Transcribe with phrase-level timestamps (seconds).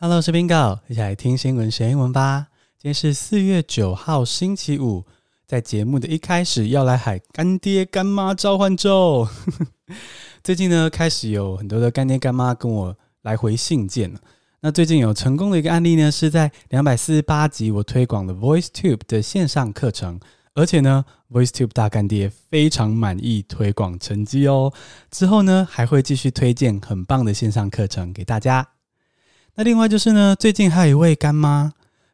[0.00, 2.48] Hello，我是 Bingo，一起来听新闻学英文吧。
[2.76, 5.04] 今天是四月九号，星期五。
[5.46, 9.28] 在节目的一开始，要来喊干爹干妈召唤咒。
[10.42, 14.18] 最近呢，开始有很多的干爹干妈跟我来回信件了。
[14.62, 20.18] 那最近有成功的一个案例呢，是在两百四十八集我推广了 VoiceTube 的线上课程，
[20.54, 24.72] 而且呢，VoiceTube 大干爹非常满意推广成绩哦。
[25.12, 28.68] 之后呢，还会继续推荐很棒的线上课程给大家。
[29.56, 31.72] 那另外就是呢，最近还有一位干妈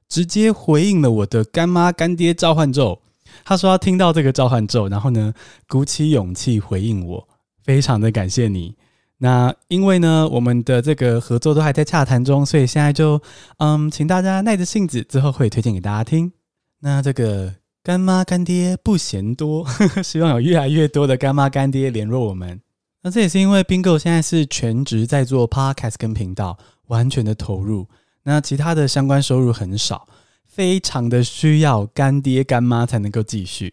[0.09, 3.01] 直接回应了我的干妈干爹召唤咒。
[3.45, 5.33] 她说要听到这个召唤咒，然后呢，
[5.69, 7.29] 鼓起勇气回应我，
[7.65, 8.75] 非常的感谢你。
[9.19, 13.21] 那因为呢，我们的这个合作都还在洽谈中，所以现在就
[13.59, 16.33] 嗯，请大家耐着性子，之后会推荐给大家听。
[16.81, 22.61] 那这个干妈干爹不嫌多，呵呵，希望有越来越多的干妈干爹联络我们。
[23.03, 26.59] 那这也是因为 Bingo 现在是全职在做 Podcast 跟频道。
[26.91, 27.89] 完全的投入，
[28.23, 30.07] 那其他的相关收入很少，
[30.47, 33.73] 非常的需要干爹干妈才能够继续。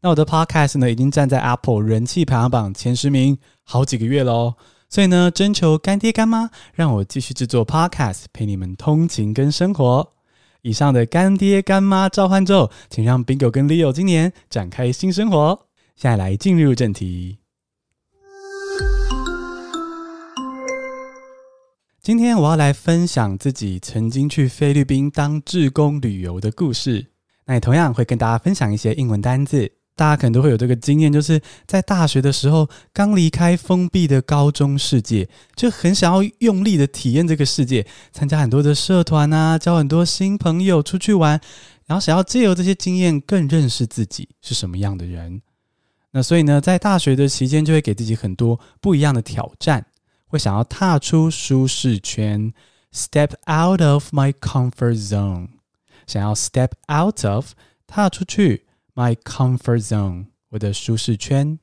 [0.00, 4.54] 那我的 Podcast 呢，已经站在 Apple 人气排行榜前十名好几个月喽，
[4.88, 10.12] 所以呢，征求干爹干妈，让我继续制作 Podcast，陪你们通勤跟生活。
[10.62, 15.66] 以上的干爹干妈召唤咒，请让 Bingo 跟 Leo 今年展开新生活。
[15.96, 17.41] 现在来进入正题。
[22.02, 27.06] 今天我要来分享自己曾经去菲律宾当志工旅游的故事。
[27.44, 29.70] 那也同样会跟大家分享一些英文单字。
[29.94, 41.40] 大家可能都会有这个经验，就是在大学的时候刚离开封闭的高中世界，就很想要用力的体验这个世界，参加很多的社团啊，交很多新朋友，出去玩，
[41.86, 45.40] 然后想要借由这些经验更认识自己是什么样的人。
[46.10, 49.86] 那所以呢，在大学的期间就会给自己很多不一样的挑战。
[50.32, 52.54] 会想要踏出舒适圈
[52.90, 55.48] ，step out of my comfort zone。
[56.06, 57.52] 想要 step out of，
[57.86, 61.58] 踏出去，my comfort zone，我的舒适圈。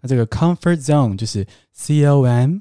[0.00, 2.60] 那这个 comfort zone 就是 c o m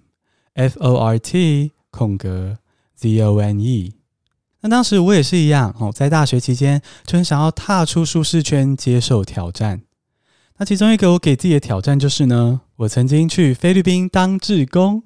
[0.54, 2.58] f o r t 空格
[2.98, 3.94] z o n e。
[4.60, 9.84] 那当时我也是一样哦，在大学期间就很想要踏出舒适圈，接受挑战。
[10.58, 15.04] 那其中一个我给自己的挑战就是呢，我曾经去菲律宾当志工。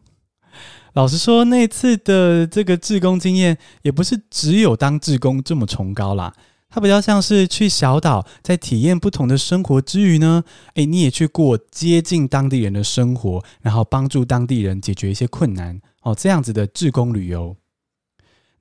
[0.93, 6.33] 老实说，那次的这个志工经验也不是只有当志工这么崇高啦。
[6.71, 10.43] 它比较像是去小岛，在体验不同的生活之余呢，
[10.75, 17.55] 诶，你也去过接近当地人的生活，然后帮助当地人解决一些困难哦，这样子的志工旅游。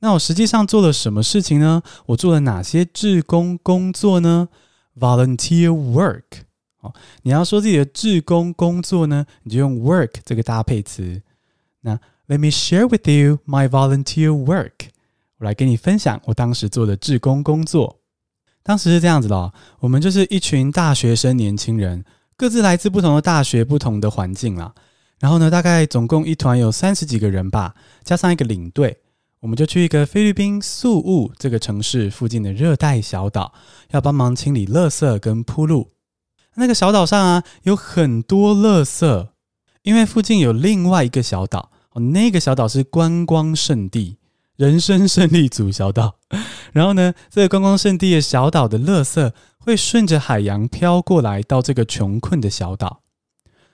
[0.00, 1.82] 那我实际上做了什么事情呢？
[2.06, 4.48] 我做了哪些志工工作呢
[4.98, 6.22] ？Volunteer work。
[6.80, 11.20] 哦，你要说自己的志工工作呢，你就用 work 这个搭配词。
[11.80, 14.90] 那 Let me share with you my volunteer work。
[15.38, 18.00] 我来跟你分享我当时做的志工工作。
[18.62, 22.04] 当时是这样子的哦，我们就是一群大学生年轻人，
[22.36, 24.74] 各自来自不同的大学、不同的环境啦。
[25.20, 27.74] 然后呢，大概总共一团有三十几个人吧，
[28.04, 28.98] 加上一个领队，
[29.40, 33.54] 我们就去一个菲律宾宿务这个城市附近的热带小岛，
[33.90, 35.92] 要帮忙清理垃圾跟铺路。
[36.56, 39.28] 那个小岛上啊，有很多垃圾，
[39.82, 42.00] 因为附近有另外一个小岛哦。
[42.00, 44.16] 那个小岛是观光胜地，
[44.56, 46.16] 人生胜利组小岛。
[46.72, 53.00] 然后呢，这个观光胜地的小岛的垃圾会顺着海洋飘过来到这个穷困的小岛，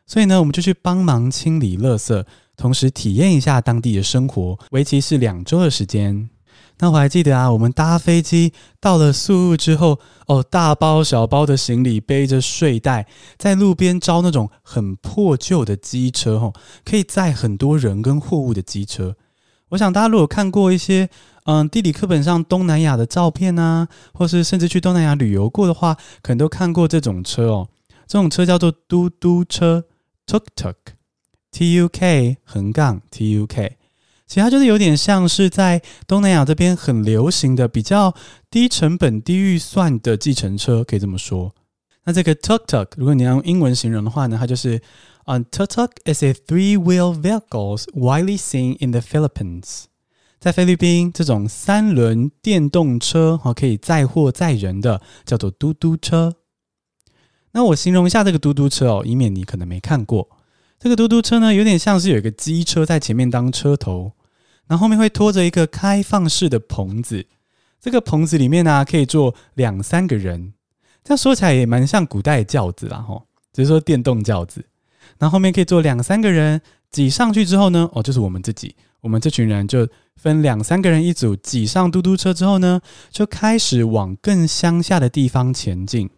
[0.07, 2.25] 所以呢，我们就去帮忙清理垃圾，
[2.57, 6.31] 同时体验一下当地的生活，为期是两周的时间。
[6.79, 13.07] 那我还记得啊，我们搭飞机到了宿务之后，哦，大包小包的行李，背着睡袋，
[13.39, 16.53] 在路边招那种很破旧的机车，哦，
[16.85, 19.17] 可以载很多人跟货物的机车。
[19.71, 21.09] 我想大家如果看过一些
[21.47, 27.69] 嗯地理课本上东南亚的照片啊，或是甚至去东南亚旅游过的话，可能都看过这种车哦。
[28.07, 29.85] 这种车叫做嘟嘟车
[30.27, 33.79] （tuk-tuk），T U K 横杠 T U K。
[34.27, 38.15] 其他就是有点像是在东南亚这边很流行的比较
[38.51, 41.55] 低成本、低预算的计程车，可以这么说。
[42.05, 44.81] 那这个 tuk-tuk，如果你要用英文形容的话呢，它就是
[45.27, 49.85] 嗯、uh,，tuk-tuk is a three-wheel vehicles widely seen in the Philippines。
[50.39, 56.35] 在菲律宾，这种三轮电动车哈可以载货载人的，叫做嘟嘟车。
[57.53, 60.29] 那我形容一下这个嘟嘟车哦，以免你可能没看过。
[60.79, 64.13] 这个嘟嘟车呢，有点像是有一个机车在前面当车头，
[64.67, 67.27] 然后后面会拖着一个开放式的棚子。
[67.81, 70.55] 这个棚子里面呢、可以坐两三个人。
[71.03, 74.65] 这样说起来也蛮像古代轿子啦，吼，只是说电动轿子。
[75.19, 86.09] 然后后面可以坐两三个人，挤上去之后呢，哦，就是我们自己，我们这群人就分两三个人一组，挤上嘟嘟车之后呢，就开始往更乡下的地方前进。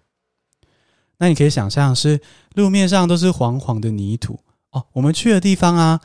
[1.18, 2.20] 那你可以想象，是
[2.54, 4.38] 路面上都是黄黄的泥土
[4.70, 4.86] 哦。
[4.92, 6.00] 我们去的地方啊，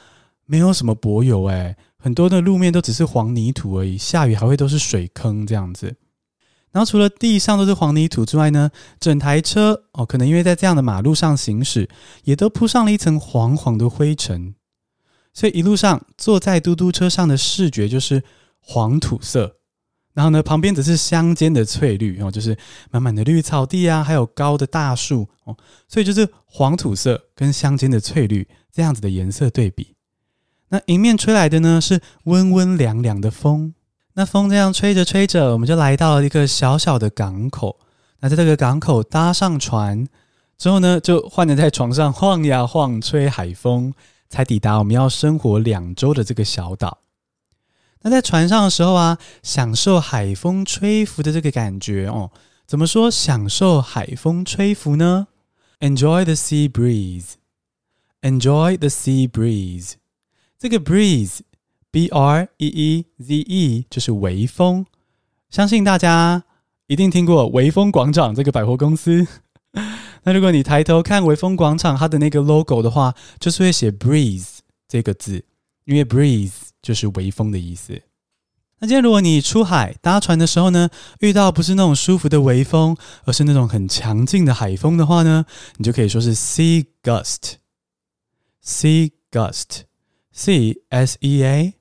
[0.46, 3.98] 没有什么柏油诶，很多的路面都只是黄泥土而已。
[3.98, 5.96] 下雨还会都是水坑这样子。
[6.72, 11.90] 然后除了地上都是黄泥土之外呢，整台车哦，可能因为在这样的马路上行驶，
[12.24, 14.56] 也都铺上了一层黄黄的灰尘。
[15.34, 18.24] 所以一路上坐在嘟嘟车上的视觉就是
[18.60, 19.58] 黄土色。
[20.14, 22.58] 然后呢，旁边则是乡间的翠绿哦，就是
[22.90, 25.56] 满满的绿草地啊，还有高的大树哦，
[25.88, 29.96] 所以就是黄土色跟乡间的翠绿这样子的颜色对比。
[30.72, 33.74] 那迎面吹来的呢是温温凉凉的风，
[34.14, 37.78] 那风这样吹着吹着，我们就来到了一个小小的港口。
[38.22, 40.08] 那在这个港口搭上船
[40.58, 43.94] 之后呢，就换着在床上晃呀晃，吹海风，
[44.30, 47.00] 才抵达我们要生活两周的这个小岛。
[48.04, 52.32] 那在船上的时候啊，享受海风吹拂的这个感觉哦。
[52.66, 55.28] 怎么说享受海风吹拂呢
[55.82, 57.34] ？Enjoy the sea breeze.
[58.22, 59.96] Enjoy the sea breeze.
[60.62, 64.86] 这个 breeze，b r e e z e，就是微风。
[65.50, 66.44] 相信大家
[66.86, 69.26] 一定听过微风广场这个百货公司。
[70.22, 75.44] 那如果你抬头看微风广场它的那个 logo 的话，就是会写 breeze 这个字，
[75.86, 76.52] 因为 breeze。
[76.80, 78.02] 就是微风的意思。
[78.80, 80.90] 那今天如果你出海搭船的时候呢，
[81.22, 85.46] 遇到不是那种舒服的微风，而是那种很强劲的海风的话呢，
[85.78, 87.54] 你就可以说是 sea gust。
[90.36, 91.74] Sea gust，sea s e a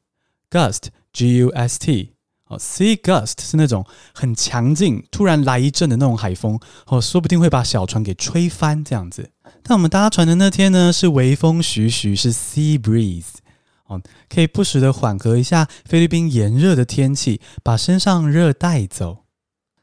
[0.51, 2.15] gust g u s t。
[2.47, 9.31] 哦，sea gust 是那种很强劲、突然来一阵的那种海风，哦，说不定会把小船给吹翻这样子。
[9.63, 13.35] 但我们搭船的那天呢，是微风徐徐，是 sea breeze。
[13.87, 19.27] 哦，可以不时的缓和一下菲律宾炎热的天气，把身上热带走。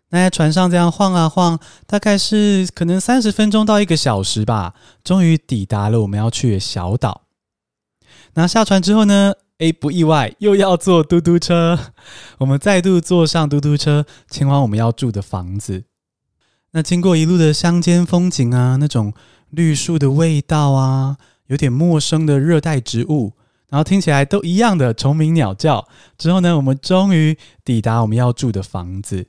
[0.09, 4.73] 那在船上这样晃啊晃，大概是可能三十分钟到一个小时吧，
[5.03, 7.26] 终于抵达了我们要去的小岛。
[8.37, 11.75] 那下船之后呢，诶，不意外，又要坐嘟嘟车。
[12.37, 15.85] 我们再度坐上嘟嘟车，前往我们要住的房子。
[16.69, 19.11] 那经过一路的乡间风景啊，那种
[19.49, 21.17] 绿树的味道啊，
[21.47, 23.33] 有点陌生的热带植物。
[23.69, 27.35] 然后听起来都一样的虫鸣鸟叫之后呢，我们终于
[27.65, 29.25] 抵达我们要住的房子。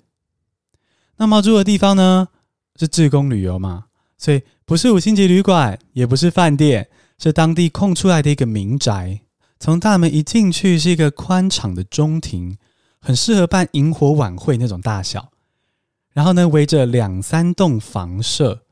[1.17, 2.29] 那么住的地方呢，
[2.79, 3.87] 是志工旅游嘛，
[4.19, 9.21] 所以不是五星级旅馆，也不是饭店，是当地空出来的一个民宅。
[9.61, 12.57] 从大门一进去是一个宽敞的中庭，
[13.01, 15.31] 很适合办萤火晚会那种大小。
[16.13, 18.63] 然后呢，围着两三栋房舍。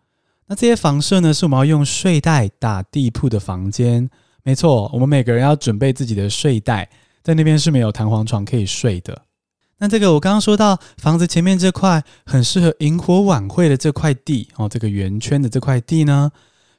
[0.46, 4.08] 那这些房舍呢，是我们要用睡袋打地铺的房间。
[4.44, 6.88] 没错，我们每个人要准备自己的睡袋，
[7.25, 9.22] 在那边是没有弹簧床可以睡的。
[9.78, 16.31] 那这个我刚刚说到房子前面这块很适合萤火晚会的这块地哦，这个圆圈的这块地呢，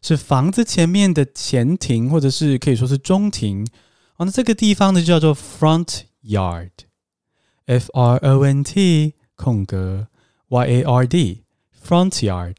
[0.01, 3.67] 是房子前面的前庭，或者是可以说是中庭
[4.17, 4.25] 哦。
[4.25, 10.07] 那这个地方呢，就叫做 front yard，F R O N T 空格
[10.49, 12.55] Y A R D，front yard。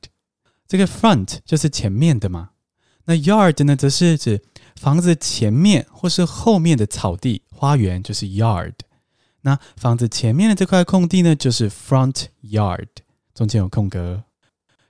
[0.67, 2.51] 这个 front 就是前面的嘛，
[3.07, 4.43] 那 yard 呢，则是指
[4.77, 8.75] 房子前面或是后面的草地、花园就是 yard，
[9.41, 12.89] 那房子前面的这块空地呢，就是 front yard，
[13.35, 14.25] 中间有空格。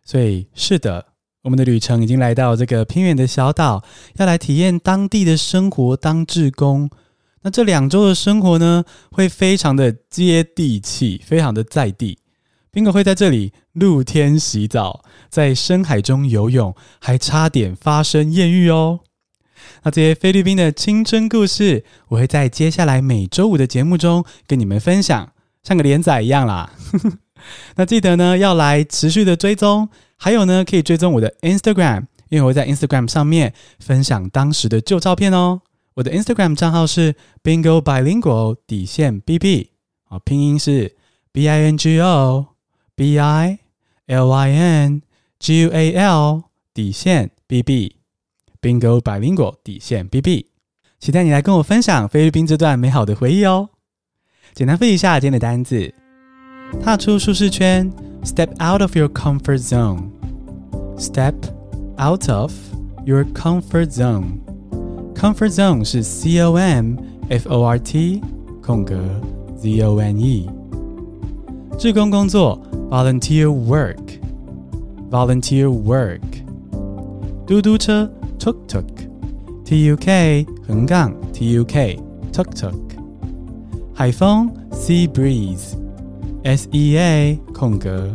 [0.02, 1.07] 所以是的，
[1.42, 3.84] 我们的旅程已经来到这个偏远的小岛，
[4.16, 6.90] 要来体验当地的生活，当志工。
[7.42, 12.18] 那这两周的生活呢，会非常的接地气，非常的在地。
[12.70, 19.00] 宾果会在这里露天洗澡，在深海中游泳，还差点发生艳遇哦。
[19.84, 26.72] 那这些菲律宾的青春故事，我会在接下来每周五的节目中跟你们分享，像个连载一样啦。
[27.76, 35.60] 那记得呢要来持续的追踪，还有呢可以追踪我的 Instagram，因为我会在 Instagram 上面分享当时的旧照片哦。
[35.94, 39.68] 我的 Instagram 账号是 Bingo Bilingual 底线 bb，
[40.08, 40.96] 啊，拼音是
[41.32, 42.46] B I N G O
[42.94, 43.58] B I
[44.06, 45.02] L I N
[45.38, 46.42] G U A L
[46.72, 47.92] 底线 bb。
[48.60, 50.46] Bingo Bilingual 底线 BB，
[50.98, 53.68] 期待你来跟我分享菲律宾这段美好的回忆哦。
[54.52, 55.94] 简单背一下今天的单字：
[56.81, 57.91] 踏出舒适圈，
[58.23, 61.35] Step out of your comfort zone。Step
[61.97, 62.53] out of
[63.05, 66.97] your comfort zone。Comfort zone 是 C O M
[67.29, 68.21] F O R T
[68.61, 68.97] 空格
[69.57, 70.49] Z O N E。
[71.77, 72.59] 志工工作，
[72.89, 76.21] Volunteer work。Volunteer work。
[77.45, 78.11] 嘟嘟车。
[78.39, 81.97] Tuk Tuk，T U K 横杠 T U K
[82.33, 82.73] tuk tuk。
[83.93, 85.07] 海风 sea
[86.48, 88.08] S E A 空格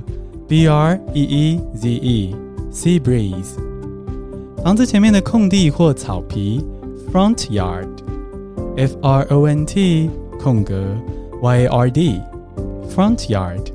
[0.48, 2.36] B R E E Z E
[2.72, 3.60] sea breeze。
[4.64, 6.66] 房子前面的空地或草皮
[7.12, 10.10] front yard，F R O N T
[10.40, 10.84] 空格
[11.44, 12.20] Y A R D
[12.90, 13.68] front yard。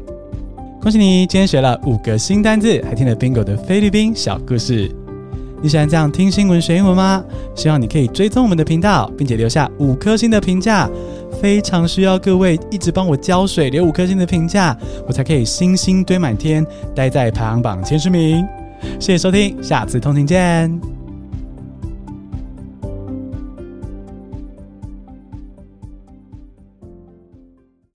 [0.80, 4.90] 恭喜你，今天学了五个新单字，还听了 Bingo 的菲律宾小故事。
[5.62, 7.24] 你喜欢这样听新闻学英文吗？
[7.54, 10.90] 希望你可以追踪我们的频道，并且留下五颗星的评价。
[11.40, 18.44] 非常需要各位一直帮我浇水，留五颗星的评价，我才可以星星堆满天，待在排行榜前十名。
[18.99, 20.98] 谢谢收听，下次通勤见。